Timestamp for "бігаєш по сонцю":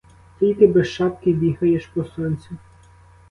1.33-2.57